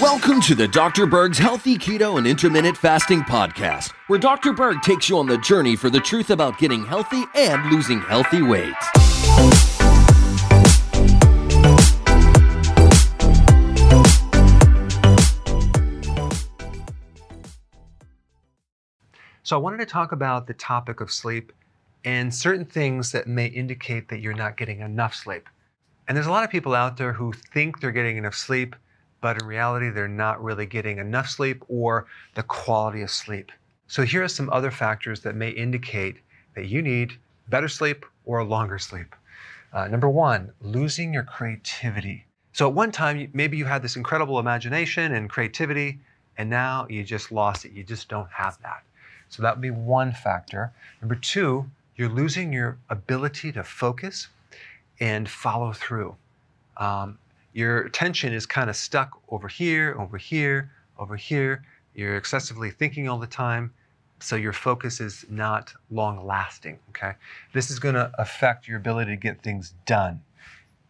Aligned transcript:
Welcome 0.00 0.40
to 0.42 0.54
the 0.54 0.68
Dr. 0.70 1.06
Berg's 1.06 1.38
Healthy 1.38 1.76
Keto 1.76 2.18
and 2.18 2.26
Intermittent 2.26 2.76
Fasting 2.76 3.22
Podcast, 3.22 3.90
where 4.06 4.18
Dr. 4.20 4.52
Berg 4.52 4.80
takes 4.82 5.08
you 5.08 5.18
on 5.18 5.26
the 5.26 5.38
journey 5.38 5.74
for 5.74 5.90
the 5.90 5.98
truth 5.98 6.30
about 6.30 6.56
getting 6.58 6.84
healthy 6.84 7.24
and 7.34 7.68
losing 7.72 8.00
healthy 8.00 8.42
weight. 8.42 8.74
So, 19.42 19.56
I 19.56 19.60
wanted 19.60 19.78
to 19.78 19.86
talk 19.86 20.12
about 20.12 20.46
the 20.46 20.54
topic 20.54 21.00
of 21.00 21.10
sleep 21.10 21.52
and 22.04 22.32
certain 22.32 22.64
things 22.64 23.10
that 23.12 23.26
may 23.26 23.46
indicate 23.46 24.08
that 24.10 24.20
you're 24.20 24.32
not 24.32 24.56
getting 24.56 24.80
enough 24.80 25.14
sleep. 25.14 25.48
And 26.06 26.16
there's 26.16 26.26
a 26.26 26.30
lot 26.30 26.44
of 26.44 26.50
people 26.50 26.74
out 26.74 26.96
there 26.98 27.14
who 27.14 27.32
think 27.32 27.80
they're 27.80 27.90
getting 27.90 28.18
enough 28.18 28.34
sleep, 28.34 28.76
but 29.22 29.40
in 29.40 29.46
reality, 29.46 29.88
they're 29.88 30.06
not 30.06 30.42
really 30.42 30.66
getting 30.66 30.98
enough 30.98 31.28
sleep 31.28 31.62
or 31.68 32.06
the 32.34 32.42
quality 32.42 33.00
of 33.00 33.10
sleep. 33.10 33.50
So 33.86 34.02
here 34.02 34.22
are 34.22 34.28
some 34.28 34.50
other 34.50 34.70
factors 34.70 35.20
that 35.20 35.34
may 35.34 35.50
indicate 35.50 36.16
that 36.54 36.66
you 36.66 36.82
need 36.82 37.18
better 37.48 37.68
sleep 37.68 38.04
or 38.26 38.44
longer 38.44 38.78
sleep. 38.78 39.14
Uh, 39.72 39.88
number 39.88 40.08
one, 40.08 40.52
losing 40.60 41.14
your 41.14 41.22
creativity. 41.22 42.26
So 42.52 42.68
at 42.68 42.74
one 42.74 42.92
time, 42.92 43.30
maybe 43.32 43.56
you 43.56 43.64
had 43.64 43.82
this 43.82 43.96
incredible 43.96 44.38
imagination 44.38 45.14
and 45.14 45.28
creativity, 45.28 46.00
and 46.36 46.50
now 46.50 46.86
you 46.88 47.02
just 47.02 47.32
lost 47.32 47.64
it. 47.64 47.72
You 47.72 47.82
just 47.82 48.08
don't 48.08 48.30
have 48.30 48.58
that. 48.62 48.84
So 49.30 49.42
that 49.42 49.56
would 49.56 49.62
be 49.62 49.70
one 49.70 50.12
factor. 50.12 50.72
Number 51.00 51.16
two, 51.16 51.68
you're 51.96 52.08
losing 52.08 52.52
your 52.52 52.78
ability 52.90 53.52
to 53.52 53.64
focus 53.64 54.28
and 55.00 55.28
follow 55.28 55.72
through. 55.72 56.16
Um, 56.76 57.18
your 57.52 57.82
attention 57.82 58.32
is 58.32 58.46
kind 58.46 58.68
of 58.68 58.76
stuck 58.76 59.18
over 59.28 59.48
here, 59.48 59.94
over 59.98 60.18
here, 60.18 60.72
over 60.98 61.16
here. 61.16 61.64
You're 61.94 62.16
excessively 62.16 62.70
thinking 62.70 63.08
all 63.08 63.18
the 63.18 63.26
time, 63.26 63.72
so 64.18 64.34
your 64.36 64.52
focus 64.52 65.00
is 65.00 65.24
not 65.28 65.72
long 65.90 66.26
lasting. 66.26 66.78
Okay, 66.90 67.12
this 67.52 67.70
is 67.70 67.78
going 67.78 67.94
to 67.94 68.10
affect 68.18 68.66
your 68.66 68.78
ability 68.78 69.12
to 69.12 69.16
get 69.16 69.42
things 69.42 69.74
done, 69.86 70.20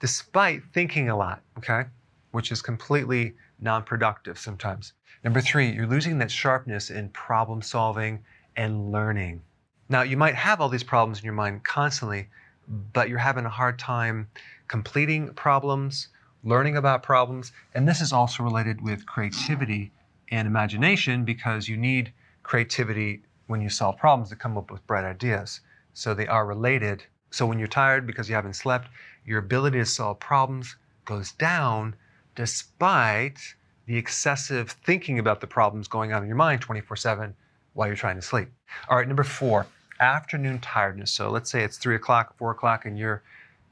despite 0.01 0.63
thinking 0.73 1.11
a 1.11 1.17
lot. 1.17 1.43
Okay, 1.59 1.85
which 2.31 2.51
is 2.51 2.63
completely 2.63 3.35
non-productive 3.61 4.39
sometimes. 4.39 4.95
Number 5.23 5.41
three, 5.41 5.71
you're 5.71 5.87
losing 5.87 6.19
that 6.19 6.31
sharpness 6.31 6.91
in 6.91 7.09
problem 7.11 7.63
solving 7.63 8.25
and 8.57 8.91
learning. 8.91 9.43
Now, 9.89 10.03
you 10.03 10.17
might 10.17 10.35
have 10.35 10.61
all 10.61 10.69
these 10.69 10.83
problems 10.83 11.19
in 11.19 11.25
your 11.25 11.35
mind 11.35 11.65
constantly, 11.65 12.29
but 12.69 13.09
you're 13.09 13.19
having 13.19 13.45
a 13.45 13.51
hard 13.51 13.79
time 13.79 14.29
completing 14.69 15.29
problems, 15.35 16.09
learning 16.43 16.77
about 16.77 17.03
problems. 17.03 17.53
And 17.75 17.87
this 17.89 18.01
is 18.01 18.13
also 18.13 18.43
related 18.43 18.81
with 18.81 19.07
creativity 19.07 19.93
and 20.31 20.47
imagination 20.47 21.25
because 21.25 21.69
you 21.69 21.77
need 21.77 22.13
creativity 22.43 23.23
when 23.47 23.61
you 23.61 23.69
solve 23.69 23.97
problems 23.99 24.31
to 24.31 24.37
come 24.37 24.57
up 24.57 24.71
with 24.71 24.87
bright 24.87 25.05
ideas. 25.05 25.61
So 25.93 26.15
they 26.15 26.27
are 26.27 26.47
related. 26.47 27.05
So 27.31 27.47
when 27.47 27.59
you're 27.59 27.69
tired 27.69 28.07
because 28.07 28.29
you 28.29 28.35
haven't 28.35 28.55
slept, 28.55 28.89
your 29.25 29.39
ability 29.39 29.79
to 29.79 29.87
solve 29.87 30.21
problems 30.21 30.77
goes 31.05 31.33
down 31.33 31.95
despite 32.35 33.39
the 33.87 33.97
excessive 33.97 34.71
thinking 34.71 35.19
about 35.19 35.41
the 35.41 35.47
problems 35.47 35.89
going 35.89 36.13
on 36.13 36.23
in 36.23 36.29
your 36.29 36.37
mind 36.37 36.61
24 36.61 36.97
7 36.97 37.35
while 37.75 37.87
you're 37.87 37.97
trying 37.97 38.17
to 38.17 38.23
sleep. 38.23 38.49
All 38.89 38.97
right, 38.97 39.07
number 39.07 39.25
four, 39.25 39.67
afternoon 40.01 40.59
tiredness. 40.61 41.11
So 41.11 41.31
let's 41.31 41.51
say 41.51 41.63
it's 41.63 41.79
three 41.79 41.97
o'clock, 41.97 42.37
four 42.37 42.51
o'clock, 42.51 42.85
and 42.85 42.99
you're 42.99 43.23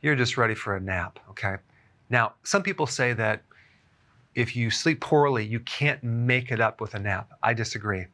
you're 0.00 0.16
just 0.16 0.36
ready 0.36 0.54
for 0.54 0.76
a 0.76 0.80
nap. 0.80 1.18
Okay. 1.30 1.56
Now, 2.10 2.34
some 2.42 2.62
people 2.62 2.86
say 2.86 3.12
that 3.14 3.42
if 4.34 4.56
you 4.56 4.70
sleep 4.70 5.00
poorly, 5.00 5.44
you 5.44 5.60
can't 5.60 6.02
make 6.02 6.50
it 6.50 6.60
up 6.60 6.80
with 6.80 6.94
a 6.94 6.98
nap. 6.98 7.30
I 7.42 7.54
disagree. 7.54 8.06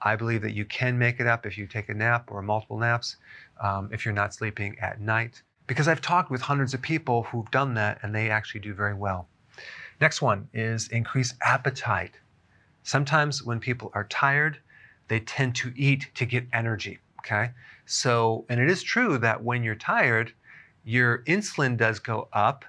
I 0.00 0.16
believe 0.16 0.42
that 0.42 0.52
you 0.52 0.64
can 0.64 0.98
make 0.98 1.20
it 1.20 1.26
up 1.26 1.46
if 1.46 1.56
you 1.56 1.66
take 1.66 1.88
a 1.88 1.94
nap 1.94 2.30
or 2.30 2.42
multiple 2.42 2.78
naps 2.78 3.16
um, 3.60 3.88
if 3.92 4.04
you're 4.04 4.14
not 4.14 4.34
sleeping 4.34 4.76
at 4.80 5.00
night. 5.00 5.42
Because 5.66 5.88
I've 5.88 6.00
talked 6.00 6.30
with 6.30 6.40
hundreds 6.42 6.74
of 6.74 6.82
people 6.82 7.24
who've 7.24 7.50
done 7.50 7.74
that 7.74 7.98
and 8.02 8.14
they 8.14 8.30
actually 8.30 8.60
do 8.60 8.74
very 8.74 8.94
well. 8.94 9.28
Next 10.00 10.20
one 10.20 10.48
is 10.52 10.88
increase 10.88 11.34
appetite. 11.42 12.14
Sometimes 12.82 13.44
when 13.44 13.60
people 13.60 13.92
are 13.94 14.04
tired, 14.04 14.58
they 15.08 15.20
tend 15.20 15.54
to 15.56 15.72
eat 15.76 16.08
to 16.16 16.26
get 16.26 16.46
energy. 16.52 16.98
Okay. 17.24 17.50
So, 17.86 18.44
and 18.48 18.60
it 18.60 18.68
is 18.68 18.82
true 18.82 19.16
that 19.18 19.44
when 19.44 19.62
you're 19.62 19.76
tired, 19.76 20.32
your 20.84 21.18
insulin 21.18 21.76
does 21.76 22.00
go 22.00 22.28
up 22.32 22.64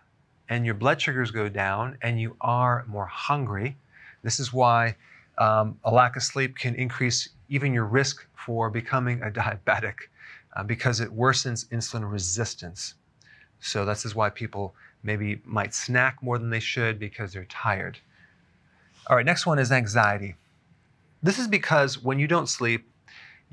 and 0.48 0.64
your 0.64 0.76
blood 0.76 1.02
sugars 1.02 1.32
go 1.32 1.50
down 1.50 1.98
and 2.04 2.22
you 2.22 2.36
are 2.40 2.86
more 2.88 3.08
hungry. 3.08 3.76
This 4.22 4.40
is 4.40 4.54
why 4.54 4.96
um, 5.40 5.80
a 5.84 5.92
lack 5.92 6.16
of 6.16 6.22
sleep 6.22 6.56
can 6.56 6.76
increase 6.76 7.30
even 7.50 7.74
your 7.74 7.86
risk 7.86 8.28
for 8.36 8.70
becoming 8.70 9.24
a 9.24 9.32
diabetic 9.32 9.96
uh, 10.56 10.64
because 10.64 11.00
it 11.00 11.10
worsens 11.10 11.68
insulin 11.70 12.10
resistance. 12.12 12.94
So, 13.60 13.86
this 13.86 14.06
is 14.06 14.14
why 14.14 14.30
people 14.30 14.76
maybe 15.02 15.42
might 15.46 15.74
snack 15.74 16.22
more 16.22 16.38
than 16.38 16.52
they 16.52 16.60
should 16.60 17.00
because 17.00 17.34
they're 17.34 17.46
tired. 17.46 17.98
All 19.08 19.16
right, 19.16 19.26
next 19.26 19.48
one 19.48 19.58
is 19.58 19.72
anxiety. 19.72 20.36
This 21.24 21.40
is 21.40 21.48
because 21.48 22.04
when 22.04 22.20
you 22.20 22.28
don't 22.28 22.48
sleep, 22.48 22.88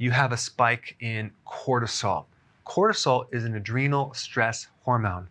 you 0.01 0.11
have 0.11 0.33
a 0.33 0.37
spike 0.37 0.97
in 1.01 1.31
cortisol. 1.47 2.25
Cortisol 2.65 3.27
is 3.33 3.45
an 3.45 3.55
adrenal 3.55 4.15
stress 4.15 4.67
hormone. 4.83 5.29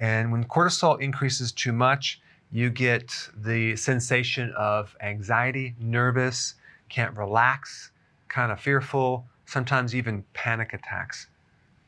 And 0.00 0.32
when 0.32 0.42
cortisol 0.42 1.00
increases 1.00 1.52
too 1.52 1.72
much, 1.72 2.20
you 2.50 2.68
get 2.68 3.14
the 3.36 3.76
sensation 3.76 4.52
of 4.56 4.96
anxiety, 5.00 5.76
nervous, 5.78 6.54
can't 6.88 7.16
relax, 7.16 7.92
kind 8.26 8.50
of 8.50 8.60
fearful, 8.60 9.24
sometimes 9.46 9.94
even 9.94 10.24
panic 10.34 10.72
attacks. 10.72 11.28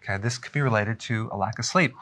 Okay, 0.05 0.17
this 0.17 0.39
could 0.39 0.53
be 0.53 0.61
related 0.61 1.01
to 1.01 1.29
a 1.33 1.37
lack 1.37 1.59
of 1.59 1.65
sleep. 1.65 1.93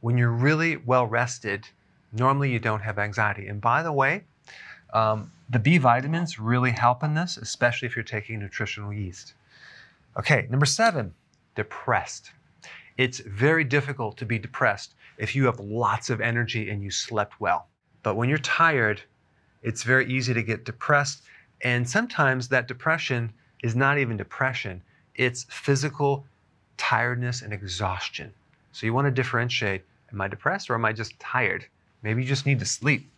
When 0.00 0.18
you're 0.18 0.32
really 0.32 0.78
well 0.78 1.06
rested, 1.06 1.68
normally 2.12 2.50
you 2.50 2.58
don't 2.58 2.82
have 2.82 2.98
anxiety. 2.98 3.46
And 3.46 3.60
by 3.60 3.84
the 3.84 3.92
way, 3.92 4.24
um, 4.92 5.30
the 5.48 5.60
B 5.60 5.78
vitamins 5.78 6.40
really 6.40 6.72
help 6.72 7.04
in 7.04 7.14
this, 7.14 7.36
especially 7.36 7.86
if 7.86 7.94
you're 7.94 8.02
taking 8.02 8.40
nutritional 8.40 8.92
yeast. 8.92 9.34
Okay, 10.18 10.46
number 10.48 10.64
seven, 10.64 11.12
depressed. 11.56 12.30
It's 12.96 13.18
very 13.20 13.64
difficult 13.64 14.16
to 14.16 14.24
be 14.24 14.38
depressed 14.38 14.94
if 15.18 15.36
you 15.36 15.44
have 15.44 15.60
lots 15.60 16.08
of 16.08 16.22
energy 16.22 16.70
and 16.70 16.82
you 16.82 16.90
slept 16.90 17.38
well. 17.38 17.68
But 18.02 18.16
when 18.16 18.30
you're 18.30 18.38
tired, 18.38 19.02
it's 19.62 19.82
very 19.82 20.10
easy 20.10 20.32
to 20.32 20.42
get 20.42 20.64
depressed. 20.64 21.22
And 21.60 21.86
sometimes 21.86 22.48
that 22.48 22.66
depression 22.66 23.30
is 23.62 23.76
not 23.76 23.98
even 23.98 24.16
depression, 24.16 24.82
it's 25.16 25.44
physical 25.50 26.24
tiredness 26.78 27.42
and 27.42 27.52
exhaustion. 27.52 28.32
So 28.72 28.86
you 28.86 28.94
want 28.94 29.06
to 29.06 29.10
differentiate 29.10 29.82
am 30.12 30.20
I 30.22 30.28
depressed 30.28 30.70
or 30.70 30.74
am 30.74 30.84
I 30.86 30.94
just 30.94 31.18
tired? 31.20 31.66
Maybe 32.02 32.22
you 32.22 32.28
just 32.28 32.46
need 32.46 32.60
to 32.60 32.66
sleep. 32.66 33.10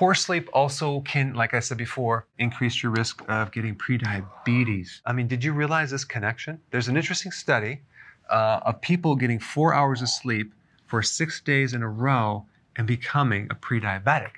Poor 0.00 0.14
sleep 0.14 0.48
also 0.54 1.02
can, 1.02 1.34
like 1.34 1.52
I 1.52 1.60
said 1.60 1.76
before, 1.76 2.26
increase 2.38 2.82
your 2.82 2.90
risk 2.90 3.22
of 3.28 3.52
getting 3.52 3.76
prediabetes. 3.76 5.02
I 5.04 5.12
mean, 5.12 5.28
did 5.28 5.44
you 5.44 5.52
realize 5.52 5.90
this 5.90 6.06
connection? 6.06 6.58
There's 6.70 6.88
an 6.88 6.96
interesting 6.96 7.30
study 7.30 7.82
uh, 8.30 8.60
of 8.64 8.80
people 8.80 9.14
getting 9.14 9.38
four 9.38 9.74
hours 9.74 10.00
of 10.00 10.08
sleep 10.08 10.54
for 10.86 11.02
six 11.02 11.42
days 11.42 11.74
in 11.74 11.82
a 11.82 11.88
row 11.90 12.46
and 12.76 12.86
becoming 12.86 13.46
a 13.50 13.54
prediabetic. 13.54 14.30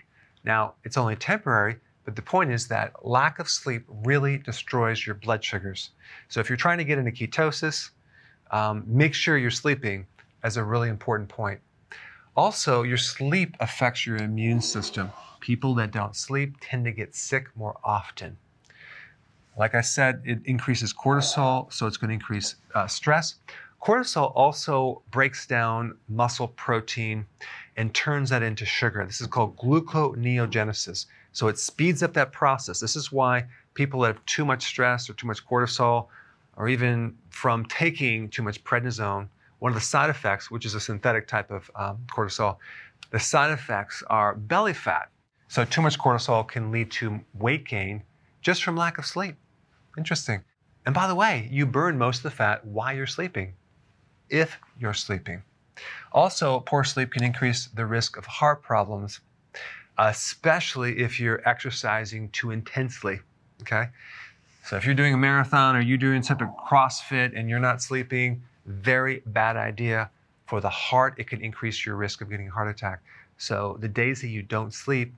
Now, 0.42 0.74
it's 0.82 0.96
only 0.96 1.14
temporary, 1.14 1.76
but 2.04 2.16
the 2.16 2.22
point 2.22 2.50
is 2.50 2.66
that 2.66 3.06
lack 3.06 3.38
of 3.38 3.48
sleep 3.48 3.84
really 4.04 4.38
destroys 4.38 5.06
your 5.06 5.14
blood 5.14 5.44
sugars. 5.44 5.90
So 6.26 6.40
if 6.40 6.48
you're 6.48 6.56
trying 6.56 6.78
to 6.78 6.84
get 6.84 6.98
into 6.98 7.12
ketosis, 7.12 7.90
um, 8.50 8.82
make 8.84 9.14
sure 9.14 9.38
you're 9.38 9.52
sleeping 9.52 10.08
as 10.42 10.56
a 10.56 10.64
really 10.64 10.88
important 10.88 11.28
point. 11.28 11.60
Also, 12.36 12.82
your 12.82 12.96
sleep 12.96 13.56
affects 13.60 14.06
your 14.06 14.16
immune 14.16 14.60
system 14.60 15.10
people 15.42 15.74
that 15.74 15.90
don't 15.90 16.16
sleep 16.16 16.54
tend 16.60 16.84
to 16.86 16.92
get 16.92 17.14
sick 17.14 17.48
more 17.56 17.76
often. 17.84 18.38
Like 19.58 19.74
I 19.74 19.82
said, 19.82 20.22
it 20.24 20.38
increases 20.46 20.94
cortisol, 20.94 21.70
so 21.70 21.86
it's 21.86 21.98
going 21.98 22.08
to 22.08 22.14
increase 22.14 22.54
uh, 22.74 22.86
stress. 22.86 23.34
Cortisol 23.82 24.32
also 24.36 25.02
breaks 25.10 25.46
down 25.46 25.98
muscle 26.08 26.48
protein 26.48 27.26
and 27.76 27.92
turns 27.92 28.30
that 28.30 28.42
into 28.42 28.64
sugar. 28.64 29.04
This 29.04 29.20
is 29.20 29.26
called 29.26 29.56
gluconeogenesis. 29.58 31.06
So 31.32 31.48
it 31.48 31.58
speeds 31.58 32.02
up 32.02 32.14
that 32.14 32.32
process. 32.32 32.78
This 32.78 32.94
is 32.94 33.10
why 33.10 33.44
people 33.74 34.00
that 34.00 34.14
have 34.14 34.24
too 34.26 34.44
much 34.44 34.62
stress 34.62 35.10
or 35.10 35.14
too 35.14 35.26
much 35.26 35.44
cortisol, 35.44 36.06
or 36.56 36.68
even 36.68 37.16
from 37.30 37.64
taking 37.66 38.28
too 38.28 38.42
much 38.42 38.62
prednisone, 38.62 39.26
one 39.62 39.70
of 39.70 39.76
the 39.76 39.80
side 39.80 40.10
effects, 40.10 40.50
which 40.50 40.66
is 40.66 40.74
a 40.74 40.80
synthetic 40.80 41.28
type 41.28 41.48
of 41.52 41.70
um, 41.76 41.98
cortisol, 42.12 42.56
the 43.12 43.20
side 43.20 43.52
effects 43.52 44.02
are 44.10 44.34
belly 44.34 44.74
fat. 44.74 45.08
So, 45.46 45.64
too 45.64 45.80
much 45.80 46.00
cortisol 46.00 46.48
can 46.48 46.72
lead 46.72 46.90
to 46.92 47.20
weight 47.32 47.64
gain 47.64 48.02
just 48.40 48.64
from 48.64 48.76
lack 48.76 48.98
of 48.98 49.06
sleep. 49.06 49.36
Interesting. 49.96 50.42
And 50.84 50.92
by 50.92 51.06
the 51.06 51.14
way, 51.14 51.48
you 51.48 51.64
burn 51.64 51.96
most 51.96 52.16
of 52.18 52.22
the 52.24 52.32
fat 52.32 52.64
while 52.64 52.92
you're 52.92 53.06
sleeping, 53.06 53.52
if 54.28 54.58
you're 54.80 54.94
sleeping. 54.94 55.44
Also, 56.10 56.58
poor 56.58 56.82
sleep 56.82 57.12
can 57.12 57.22
increase 57.22 57.66
the 57.66 57.86
risk 57.86 58.16
of 58.16 58.26
heart 58.26 58.64
problems, 58.64 59.20
especially 59.96 60.98
if 60.98 61.20
you're 61.20 61.40
exercising 61.48 62.30
too 62.30 62.50
intensely. 62.50 63.20
Okay? 63.60 63.90
So, 64.64 64.76
if 64.76 64.84
you're 64.84 64.96
doing 64.96 65.14
a 65.14 65.18
marathon 65.18 65.76
or 65.76 65.80
you're 65.80 65.98
doing 65.98 66.24
something 66.24 66.52
CrossFit 66.68 67.38
and 67.38 67.48
you're 67.48 67.60
not 67.60 67.80
sleeping, 67.80 68.42
very 68.66 69.22
bad 69.26 69.56
idea. 69.56 70.10
For 70.46 70.60
the 70.60 70.70
heart, 70.70 71.14
it 71.18 71.28
can 71.28 71.40
increase 71.40 71.86
your 71.86 71.96
risk 71.96 72.20
of 72.20 72.28
getting 72.28 72.48
a 72.48 72.50
heart 72.50 72.68
attack. 72.68 73.00
So, 73.38 73.78
the 73.80 73.88
days 73.88 74.20
that 74.20 74.28
you 74.28 74.42
don't 74.42 74.72
sleep, 74.72 75.14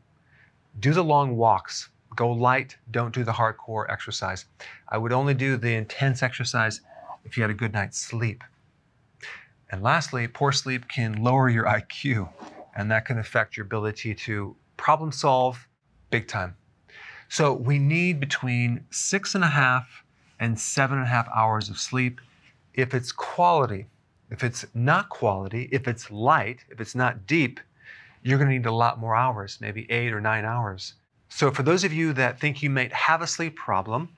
do 0.81 0.93
the 0.93 1.03
long 1.03 1.37
walks. 1.37 1.89
Go 2.15 2.31
light, 2.31 2.77
don't 2.93 3.13
do 3.13 3.25
the 3.25 3.33
hardcore 3.33 3.91
exercise. 3.91 4.45
I 4.89 4.99
would 4.99 5.13
only 5.13 5.35
do 5.35 5.57
the 5.57 5.75
intense 5.75 6.23
exercise 6.23 6.81
if 7.25 7.37
you 7.37 7.43
had 7.43 7.51
a 7.51 7.55
good 7.55 7.73
night's 7.73 7.99
sleep. 7.99 8.45
And 9.71 9.83
lastly, 9.83 10.29
poor 10.29 10.53
sleep 10.53 10.87
can 10.89 11.23
lower 11.23 11.49
your 11.49 11.65
IQ, 11.65 12.29
and 12.77 12.91
that 12.91 13.05
can 13.05 13.19
affect 13.19 13.57
your 13.57 13.67
ability 13.67 14.15
to 14.15 14.55
problem 14.77 15.11
solve 15.11 15.67
big 16.11 16.29
time. 16.29 16.55
So 17.29 17.53
we 17.53 17.81
need 17.81 18.21
between 18.21 18.85
six 18.91 19.35
and 19.35 19.43
a 19.43 19.49
half 19.49 20.05
and 20.39 20.59
seven 20.59 20.99
and 20.99 21.07
a 21.07 21.11
half 21.11 21.29
hours 21.35 21.69
of 21.69 21.79
sleep 21.79 22.21
if 22.75 22.93
it's 22.93 23.13
quality. 23.13 23.87
If 24.31 24.43
it's 24.43 24.67
not 24.75 25.09
quality, 25.09 25.69
if 25.71 25.87
it's 25.87 26.11
light, 26.11 26.65
if 26.69 26.81
it's 26.81 26.95
not 26.95 27.27
deep, 27.27 27.61
you're 28.23 28.39
going 28.39 28.51
to 28.51 28.57
need 28.57 28.67
a 28.67 28.73
lot 28.73 28.99
more 28.99 29.15
hours, 29.15 29.59
maybe 29.61 29.91
eight 29.91 30.13
or 30.13 30.21
nine 30.21 30.45
hours. 30.45 30.95
So, 31.29 31.51
for 31.51 31.63
those 31.63 31.85
of 31.85 31.93
you 31.93 32.13
that 32.15 32.41
think 32.41 32.63
you 32.63 32.71
might 32.71 32.93
have 32.93 33.23
a 33.23 33.27
sleep 33.27 33.57
problem, 33.57 34.09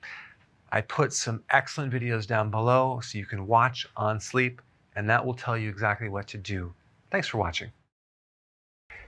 I 0.71 0.81
put 0.81 1.13
some 1.13 1.43
excellent 1.49 1.93
videos 1.93 2.25
down 2.25 2.49
below 2.49 2.99
so 3.01 3.17
you 3.17 3.25
can 3.25 3.47
watch 3.47 3.87
on 3.95 4.19
sleep, 4.19 4.61
and 4.95 5.09
that 5.09 5.25
will 5.25 5.33
tell 5.33 5.57
you 5.57 5.69
exactly 5.69 6.09
what 6.09 6.27
to 6.27 6.37
do. 6.37 6.73
Thanks 7.11 7.27
for 7.27 7.37
watching. 7.37 7.71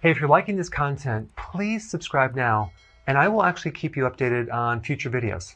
Hey, 0.02 0.12
if 0.12 0.20
you're 0.20 0.30
liking 0.30 0.56
this 0.56 0.70
content, 0.70 1.30
please 1.36 1.90
subscribe 1.90 2.36
now, 2.36 2.72
and 3.08 3.18
I 3.18 3.28
will 3.28 3.44
actually 3.44 3.72
keep 3.72 3.98
you 3.98 4.04
updated 4.04 4.52
on 4.54 4.82
future 4.82 5.10
videos. 5.10 5.56